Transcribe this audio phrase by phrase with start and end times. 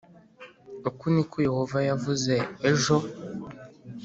[0.89, 2.33] uku ni ko Yehova yavuze
[2.71, 2.95] ejo